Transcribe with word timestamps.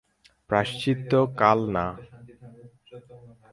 প্রায়শ্চিত্ত 0.49 1.11
কাল 1.39 1.59
না। 1.75 1.85